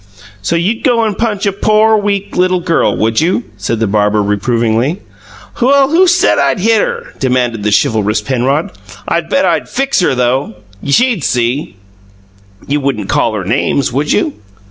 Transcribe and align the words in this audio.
"So 0.41 0.55
you'd 0.55 0.81
go 0.83 1.03
and 1.03 1.15
punch 1.15 1.45
a 1.45 1.51
pore, 1.51 1.95
weak, 1.95 2.35
little 2.35 2.59
girl, 2.59 2.97
would 2.97 3.21
you?" 3.21 3.43
said 3.55 3.79
the 3.79 3.85
barber, 3.85 4.23
reprovingly. 4.23 4.99
"Well, 5.61 5.91
who 5.91 6.07
said 6.07 6.39
I'd 6.39 6.59
hit 6.59 6.81
her?" 6.81 7.13
demanded 7.19 7.61
the 7.61 7.71
chivalrous 7.71 8.19
Penrod. 8.21 8.71
"I 9.07 9.21
bet 9.21 9.45
I'd 9.45 9.69
FIX 9.69 9.99
her 9.99 10.15
though, 10.15 10.41
all 10.41 10.55
right. 10.81 10.91
She'd 10.91 11.23
see!" 11.23 11.75
"You 12.65 12.79
wouldn't 12.81 13.09
call 13.09 13.35
her 13.35 13.45
names, 13.45 13.93
would 13.93 14.11
you?" 14.11 14.33